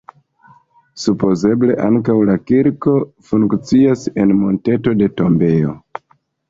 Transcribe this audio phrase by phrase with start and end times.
[1.01, 2.97] Supozeble ankaŭ la kirko
[3.31, 5.81] funkciis en monteto de tombejo.